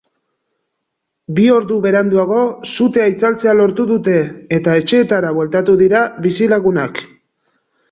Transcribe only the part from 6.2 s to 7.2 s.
bizilagunak.